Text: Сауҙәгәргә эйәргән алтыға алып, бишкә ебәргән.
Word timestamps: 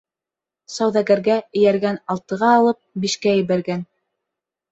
Сауҙәгәргә 0.75 1.35
эйәргән 1.59 1.99
алтыға 2.15 2.49
алып, 2.61 2.79
бишкә 3.05 3.35
ебәргән. 3.41 3.87